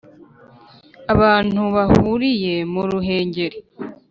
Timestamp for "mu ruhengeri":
2.71-3.57